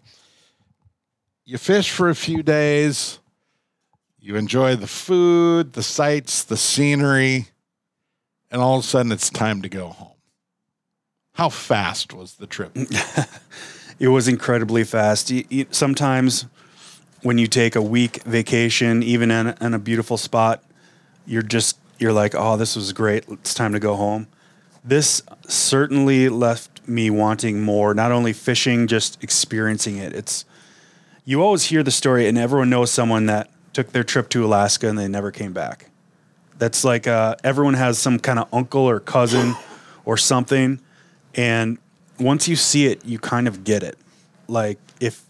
[1.46, 3.20] You fished for a few days.
[4.28, 7.48] You enjoy the food, the sights, the scenery,
[8.52, 10.18] and all of a sudden it's time to go home.
[11.36, 12.76] How fast was the trip?
[14.00, 15.32] It was incredibly fast.
[15.72, 16.46] Sometimes
[17.24, 20.64] when you take a week vacation, even in, in a beautiful spot,
[21.26, 23.24] you're just you're like, oh, this was great.
[23.28, 24.28] It's time to go home.
[24.84, 27.96] This certainly left me wanting more.
[27.96, 30.14] Not only fishing, just experiencing it.
[30.14, 30.46] It's
[31.26, 34.90] you always hear the story, and everyone knows someone that took their trip to Alaska
[34.90, 35.92] and they never came back.
[36.58, 39.56] That's like uh, everyone has some kind of uncle or cousin
[40.04, 40.80] or something,
[41.36, 41.78] and
[42.20, 43.96] once you see it, you kind of get it.
[44.48, 45.24] Like if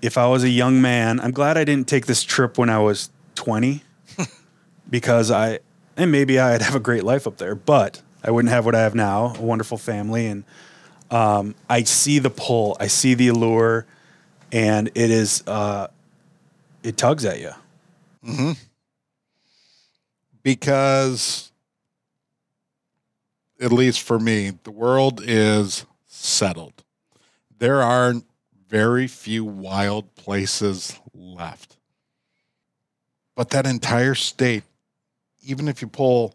[0.00, 2.78] if I was a young man, I'm glad I didn't take this trip when I
[2.78, 3.82] was 20
[4.88, 5.58] because I
[5.96, 8.82] and maybe I'd have a great life up there, but I wouldn't have what I
[8.82, 10.44] have now, a wonderful family, and
[11.10, 13.84] um, I see the pull, I see the allure,
[14.52, 15.88] and it is uh,
[16.86, 17.50] it tugs at you.
[18.24, 18.52] Mm-hmm.
[20.42, 21.52] because
[23.60, 26.82] at least for me the world is settled.
[27.58, 28.14] There are
[28.68, 31.76] very few wild places left.
[33.36, 34.64] But that entire state
[35.42, 36.34] even if you pull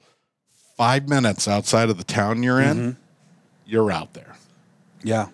[0.78, 3.02] five minutes outside of the town you're in mm-hmm.
[3.66, 4.36] you're out there.
[5.04, 5.28] Yeah,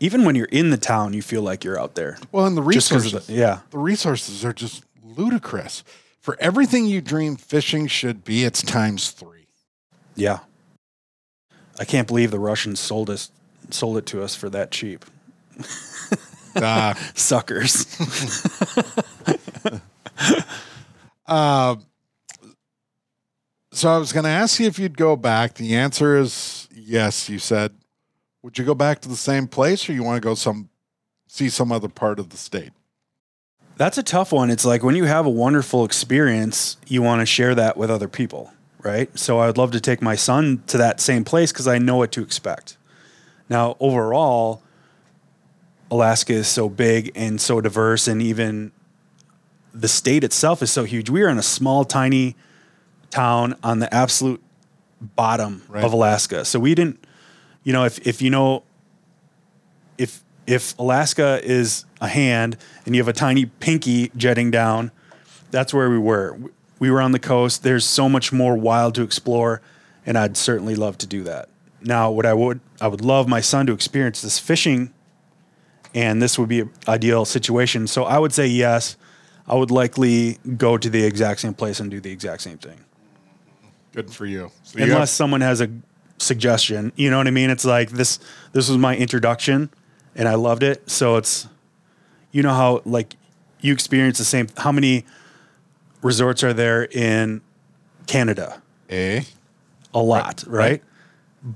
[0.00, 2.18] even when you're in the town, you feel like you're out there.
[2.32, 3.60] well and the resources the- yeah.
[3.70, 5.84] the resources are just ludicrous
[6.20, 9.46] for everything you dream fishing should be it's times three
[10.16, 10.40] Yeah.
[11.78, 13.30] I can't believe the Russians sold us
[13.70, 15.04] sold it to us for that cheap.
[16.56, 17.86] uh, Suckers.
[21.26, 21.76] Uh,
[23.72, 25.54] so I was going to ask you if you'd go back.
[25.54, 27.28] The answer is yes.
[27.28, 27.72] You said,
[28.42, 30.68] would you go back to the same place, or you want to go some
[31.28, 32.70] see some other part of the state?
[33.76, 34.50] That's a tough one.
[34.50, 38.08] It's like when you have a wonderful experience, you want to share that with other
[38.08, 39.16] people, right?
[39.18, 41.96] So I would love to take my son to that same place because I know
[41.96, 42.76] what to expect.
[43.48, 44.62] Now, overall,
[45.90, 48.72] Alaska is so big and so diverse, and even
[49.72, 51.08] the state itself is so huge.
[51.08, 52.36] We are in a small, tiny
[53.10, 54.42] town on the absolute
[55.00, 55.84] bottom Right.
[55.84, 56.44] of Alaska.
[56.44, 57.04] So we didn't,
[57.64, 58.62] you know, if if you know,
[59.98, 64.90] if if Alaska is a hand and you have a tiny pinky jetting down,
[65.50, 66.38] that's where we were.
[66.78, 67.62] We were on the coast.
[67.62, 69.60] There's so much more wild to explore,
[70.06, 71.48] and I'd certainly love to do that.
[71.82, 74.92] Now, what I would I would love my son to experience this fishing,
[75.94, 77.86] and this would be an ideal situation.
[77.86, 78.96] So I would say yes.
[79.46, 82.78] I would likely go to the exact same place and do the exact same thing
[83.92, 84.52] Good for you.
[84.62, 85.68] So you have- unless someone has a
[86.20, 86.92] suggestion.
[86.96, 87.50] You know what I mean?
[87.50, 88.18] It's like this.
[88.52, 89.70] This was my introduction,
[90.14, 90.88] and I loved it.
[90.88, 91.48] So it's,
[92.32, 93.16] you know how like
[93.60, 94.48] you experience the same.
[94.56, 95.04] How many
[96.02, 97.40] resorts are there in
[98.06, 98.62] Canada?
[98.88, 99.22] eh?
[99.94, 100.82] A lot, right?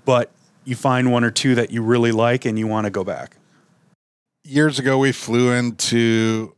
[0.05, 0.31] But
[0.65, 3.37] you find one or two that you really like, and you want to go back.
[4.45, 6.55] years ago we flew into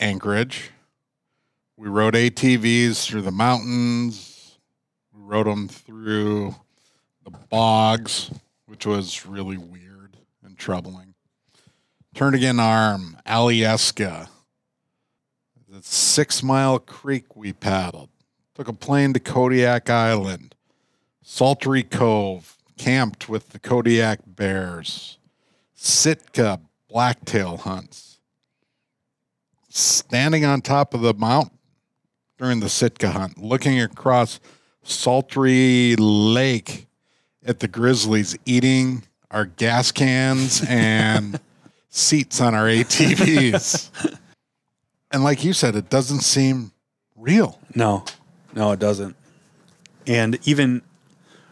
[0.00, 0.70] Anchorage.
[1.76, 4.58] We rode ATVs through the mountains.
[5.12, 6.54] We rode them through
[7.24, 8.30] the bogs,
[8.66, 11.14] which was really weird and troubling.
[12.14, 14.28] Turnagain Arm, Alyeska.
[15.68, 18.10] The six mile creek we paddled.
[18.54, 20.54] Took a plane to Kodiak Island.
[21.24, 25.18] Saltery Cove, camped with the Kodiak Bears.
[25.74, 28.20] Sitka blacktail hunts.
[29.68, 31.58] Standing on top of the mountain
[32.38, 34.38] during the Sitka hunt, looking across
[34.84, 36.86] Saltery lake
[37.44, 41.40] at the grizzlies eating our gas cans and
[41.88, 43.90] seats on our ATVs.
[45.10, 46.72] and like you said, it doesn't seem
[47.16, 47.58] real.
[47.74, 48.04] No,
[48.54, 49.16] no, it doesn't.
[50.06, 50.82] And even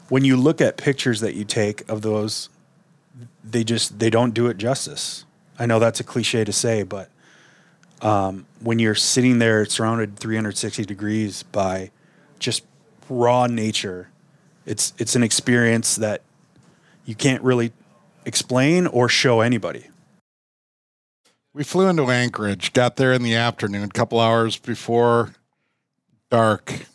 [0.08, 2.48] when you look at pictures that you take of those,
[3.42, 5.24] they just they don't do it justice.
[5.58, 7.10] I know that's a cliche to say, but
[8.00, 11.90] um, when you're sitting there surrounded 360 degrees by
[12.38, 12.64] just
[13.08, 14.08] raw nature,
[14.66, 16.22] it's it's an experience that
[17.04, 17.72] you can't really
[18.24, 19.86] explain or show anybody.
[21.54, 25.34] We flew into Anchorage, got there in the afternoon, a couple hours before
[26.30, 26.86] dark,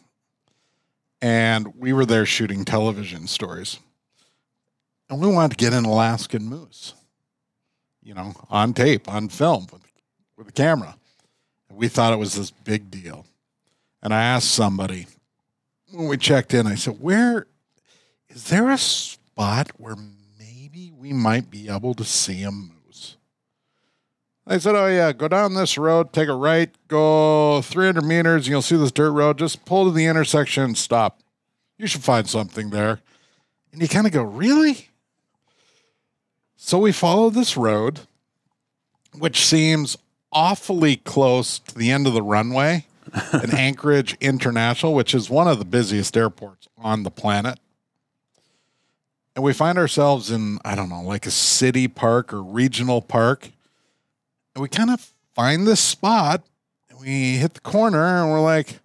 [1.21, 3.80] and we were there shooting television stories.
[5.10, 6.93] And we wanted to get an Alaskan moose,
[8.03, 9.84] you know, on tape, on film with,
[10.36, 10.97] with a camera.
[11.69, 13.25] And we thought it was this big deal.
[14.01, 15.08] And I asked somebody
[15.91, 17.47] when we checked in, I said, Where
[18.38, 19.95] is there a spot where
[20.38, 23.17] maybe we might be able to see a moose?
[24.45, 28.51] They said, "Oh yeah, go down this road, take a right, go 300 meters, and
[28.51, 29.39] you'll see this dirt road.
[29.39, 31.20] Just pull to the intersection and stop.
[31.80, 32.99] You should find something there."
[33.74, 34.89] And you kind of go, "Really?"
[36.55, 38.01] So we follow this road,
[39.18, 39.97] which seems
[40.32, 42.86] awfully close to the end of the runway
[43.34, 47.57] in Anchorage International, which is one of the busiest airports on the planet.
[49.38, 53.51] And we find ourselves in, I don't know, like a city park or regional park.
[54.55, 56.41] And we kind of find this spot
[56.89, 58.79] and we hit the corner and we're like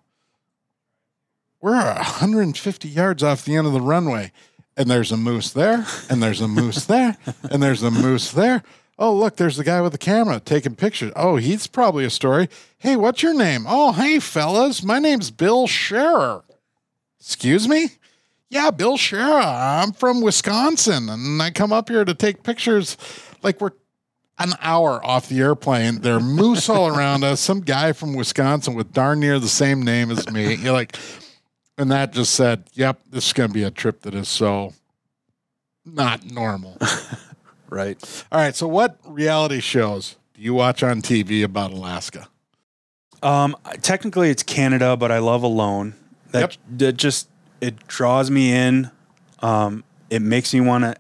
[1.62, 4.30] we're 150 yards off the end of the runway.
[4.76, 7.16] And there's a moose there and there's a moose there
[7.50, 8.62] and there's a moose there.
[8.98, 11.12] Oh look there's the guy with the camera taking pictures.
[11.16, 12.50] Oh he's probably a story.
[12.76, 13.64] Hey what's your name?
[13.66, 16.42] Oh hey fellas my name's bill scherer.
[17.18, 17.92] Excuse me?
[18.52, 19.80] Yeah, Bill Shara.
[19.82, 22.98] I'm from Wisconsin and I come up here to take pictures
[23.42, 23.70] like we're
[24.38, 26.02] an hour off the airplane.
[26.02, 27.40] There are moose all around us.
[27.40, 30.54] Some guy from Wisconsin with darn near the same name as me.
[30.56, 30.96] You're like,
[31.78, 34.74] and that just said, yep, this is going to be a trip that is so
[35.86, 36.76] not normal.
[37.70, 37.96] Right.
[38.30, 38.54] all right.
[38.54, 42.28] So, what reality shows do you watch on TV about Alaska?
[43.22, 45.94] Um, technically, it's Canada, but I love Alone.
[46.32, 46.52] That, Yep.
[46.80, 47.30] that just
[47.62, 48.90] it draws me in.
[49.40, 50.96] Um, it makes me want to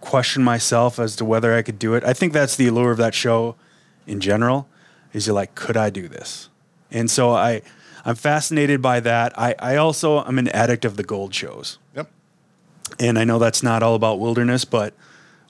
[0.00, 2.04] question myself as to whether I could do it.
[2.04, 3.56] I think that's the allure of that show,
[4.06, 4.68] in general.
[5.12, 6.48] Is you're like, could I do this?
[6.90, 7.62] And so I,
[8.04, 9.36] I'm fascinated by that.
[9.38, 12.10] I, I also I'm an addict of the gold shows, Yep.
[13.00, 14.92] and I know that's not all about wilderness, but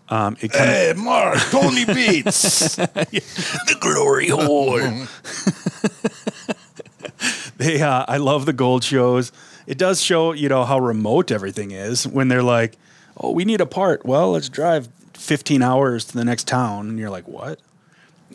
[0.09, 2.77] um, it kind of Hey, Mark, Tony Beets.
[2.77, 4.79] the glory hole.
[7.57, 9.33] they, uh, I love the gold shows.
[9.67, 12.77] It does show, you know, how remote everything is when they're like,
[13.17, 16.99] "Oh, we need a part." Well, let's drive 15 hours to the next town, and
[16.99, 17.61] you're like, "What?"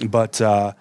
[0.03, 0.73] But uh,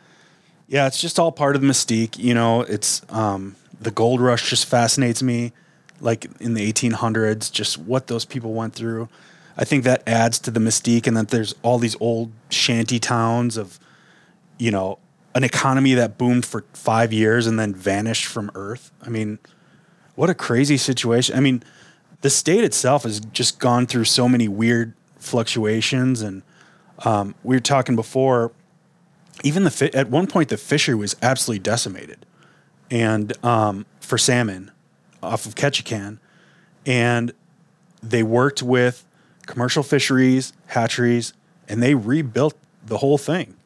[0.68, 2.18] yeah, it's just all part of the mystique.
[2.18, 5.52] You know, it's um, the gold rush just fascinates me.
[6.00, 9.08] Like in the 1800s, just what those people went through.
[9.56, 13.56] I think that adds to the mystique, and that there's all these old shanty towns
[13.56, 13.80] of
[14.58, 14.98] you know,
[15.34, 18.90] an economy that boomed for five years and then vanished from Earth.
[19.02, 19.38] I mean,
[20.18, 21.36] what a crazy situation.
[21.36, 21.62] I mean,
[22.22, 26.22] the state itself has just gone through so many weird fluctuations.
[26.22, 26.42] And
[27.04, 28.50] um, we were talking before,
[29.44, 32.26] even the fi- at one point, the fishery was absolutely decimated.
[32.90, 34.72] And um, for salmon
[35.22, 36.18] off of Ketchikan.
[36.84, 37.32] And
[38.02, 39.04] they worked with
[39.46, 41.32] commercial fisheries, hatcheries,
[41.68, 43.58] and they rebuilt the whole thing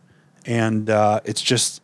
[0.45, 1.81] and uh, it's just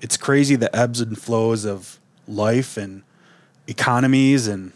[0.00, 3.02] it's crazy the ebbs and flows of life and
[3.66, 4.72] economies and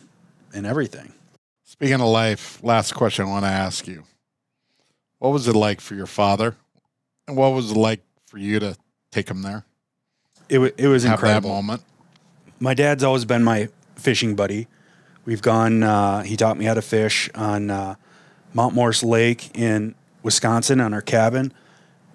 [0.54, 1.12] and everything.
[1.64, 4.04] Speaking of life, last question I want to ask you.
[5.18, 6.56] What was it like for your father?
[7.26, 8.76] And what was it like for you to
[9.10, 9.64] take him there?
[10.48, 11.50] It wa it was Have incredible.
[11.50, 11.82] that moment?
[12.60, 14.68] My dad's always been my fishing buddy.
[15.24, 15.82] We've gone.
[15.82, 17.96] Uh, he taught me how to fish on uh,
[18.54, 21.52] Mount Morris Lake in Wisconsin on our cabin,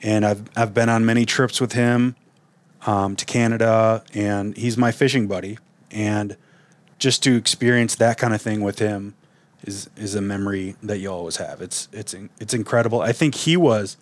[0.01, 2.15] and I've I've been on many trips with him
[2.85, 5.57] um, to Canada, and he's my fishing buddy.
[5.91, 6.37] And
[7.01, 9.15] just to experience that kind of thing with him
[9.63, 11.59] is is a memory that you always have.
[11.59, 13.01] It's it's it's incredible.
[13.01, 13.97] I think he was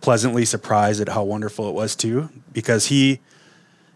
[0.00, 3.20] pleasantly surprised at how wonderful it was too, because he,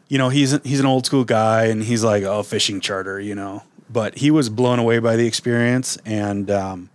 [0.09, 3.35] you know, he's he's an old school guy, and he's like, oh, fishing charter, you
[3.35, 3.64] know.
[3.91, 6.89] But he was blown away by the experience, and um,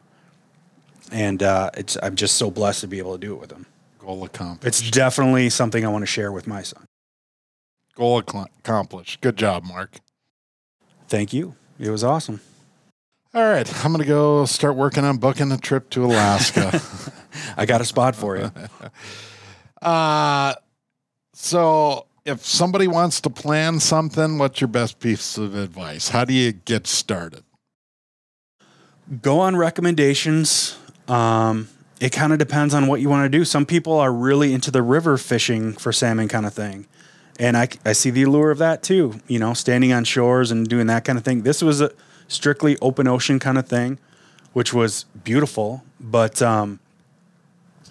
[1.12, 3.66] and uh, it's I'm just so blessed to be able to do it with him.
[4.00, 4.66] Goal accomplished.
[4.66, 6.86] It's definitely something I want to share with my son.
[7.96, 9.20] Goal accomplished.
[9.20, 10.00] Good job, Mark.
[11.08, 11.56] Thank you.
[11.80, 12.42] It was awesome.
[13.34, 16.82] All right, I'm going to go start working on booking a trip to Alaska.
[17.58, 18.52] I got a spot for you.
[19.82, 20.56] uh,
[21.34, 26.10] so, if somebody wants to plan something, what's your best piece of advice?
[26.10, 27.44] How do you get started?
[29.22, 30.78] Go on recommendations.
[31.08, 33.46] Um, it kind of depends on what you want to do.
[33.46, 36.88] Some people are really into the river fishing for salmon kind of thing.
[37.40, 40.68] And I, I see the allure of that too, you know, standing on shores and
[40.68, 41.44] doing that kind of thing.
[41.44, 41.92] This was a
[42.28, 44.00] strictly open ocean kind of thing,
[44.54, 45.84] which was beautiful.
[46.00, 46.80] But, um,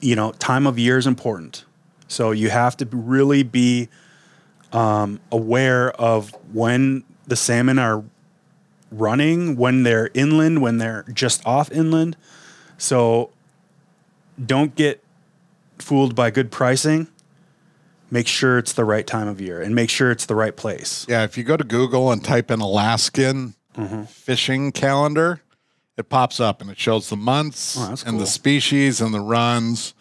[0.01, 1.65] you know, time of year is important.
[2.09, 3.89] So you have to really be
[4.73, 8.05] um, aware of when the salmon are
[8.91, 12.17] running, when they're inland, when they're just off inland.
[12.79, 13.31] So
[14.45, 15.03] don't get
[15.79, 17.09] fooled by good pricing.
[18.11, 21.07] Make sure it's the right time of year and make sure it's the right place.
[21.09, 23.55] Yeah, if you go to Google and type in Alaskan
[24.09, 25.43] fishing calendar,
[25.97, 29.95] it pops up and it shows the months Oh, and the species and the runs,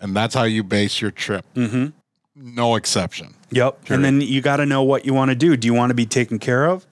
[0.00, 1.44] and that's how you base your trip.
[1.54, 1.90] Mm-hmm.
[2.34, 3.34] No exception.
[3.50, 3.90] Yep.
[3.90, 5.56] And then you got to know what you want to do.
[5.56, 6.86] Do you want to be taken care of?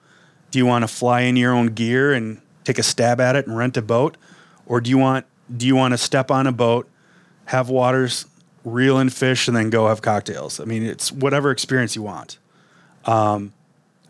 [0.51, 3.47] Do you want to fly in your own gear and take a stab at it
[3.47, 4.17] and rent a boat,
[4.65, 6.87] or do you want do you want to step on a boat,
[7.45, 8.25] have waters,
[8.63, 10.59] reel in fish, and then go have cocktails?
[10.59, 12.37] I mean, it's whatever experience you want.
[13.05, 13.53] Um,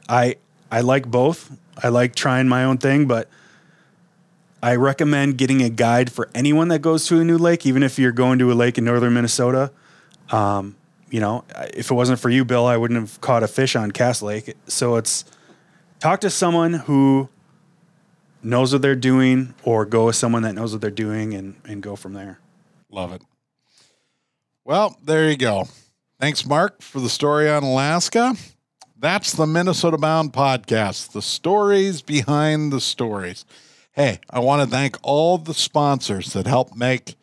[0.10, 0.36] I
[0.72, 1.52] I like both.
[1.82, 3.30] I like trying my own thing, but
[4.62, 7.98] I recommend getting a guide for anyone that goes to a new lake, even if
[7.98, 9.72] you're going to a lake in northern Minnesota
[11.12, 11.44] you know,
[11.74, 14.56] if it wasn't for you, Bill, I wouldn't have caught a fish on Cass Lake.
[14.68, 15.26] So it's
[16.00, 17.30] talk to someone who
[18.42, 21.84] knows what they're doing or go with someone that knows what they're doing and, and
[21.84, 22.40] go from there.
[22.90, 23.22] Love it.
[24.64, 25.68] Well, there you go.
[26.20, 28.36] Thanks, Mark, for the story on Alaska.
[28.96, 33.44] That's the Minnesota Bound podcast, the stories behind the stories.
[33.94, 37.16] Hey, I want to thank all the sponsors that help make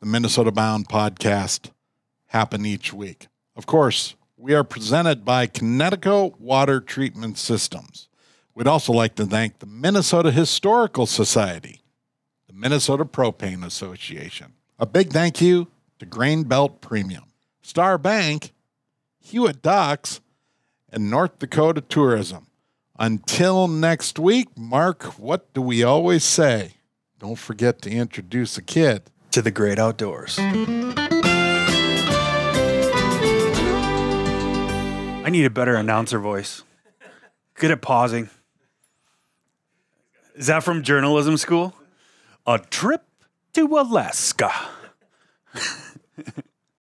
[0.00, 1.70] the Minnesota Bound podcast
[2.28, 3.26] happen each week.
[3.54, 8.08] Of course, we are presented by Kinetico Water Treatment Systems.
[8.54, 11.82] We'd also like to thank the Minnesota Historical Society,
[12.46, 14.54] the Minnesota Propane Association.
[14.78, 15.66] A big thank you
[15.98, 17.24] to Grain Belt Premium,
[17.62, 18.52] Star Bank,
[19.20, 20.20] Hewitt Docks,
[20.90, 22.46] and North Dakota Tourism.
[22.98, 26.74] Until next week, Mark, what do we always say?
[27.18, 29.02] Don't forget to introduce a kid.
[29.32, 30.38] To the great outdoors.
[35.28, 36.62] I need a better announcer voice.
[37.54, 38.30] Good at pausing.
[40.34, 41.74] Is that from journalism school?
[42.46, 43.04] A trip
[43.52, 44.50] to Alaska.